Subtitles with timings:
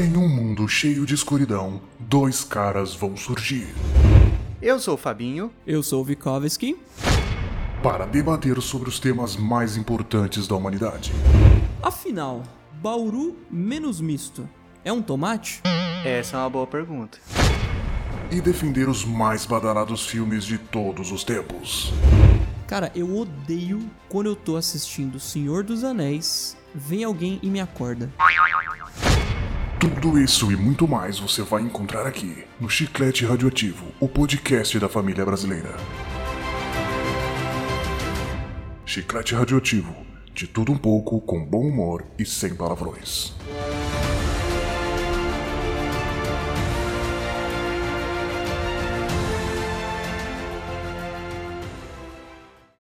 [0.00, 3.68] Em um mundo cheio de escuridão, dois caras vão surgir
[4.62, 5.52] Eu sou o Fabinho.
[5.66, 6.74] Eu sou o Vikovski.
[7.82, 11.12] para debater sobre os temas mais importantes da humanidade.
[11.82, 12.42] Afinal,
[12.80, 14.48] Bauru menos misto
[14.82, 15.60] é um tomate?
[16.02, 17.18] Essa é uma boa pergunta.
[18.30, 21.92] E defender os mais badalados filmes de todos os tempos.
[22.66, 28.10] Cara, eu odeio quando eu tô assistindo Senhor dos Anéis, vem alguém e me acorda.
[29.80, 34.90] Tudo isso e muito mais você vai encontrar aqui no Chiclete Radioativo, o podcast da
[34.90, 35.74] família brasileira.
[38.84, 39.96] Chiclete Radioativo,
[40.34, 43.32] de tudo um pouco, com bom humor e sem palavrões.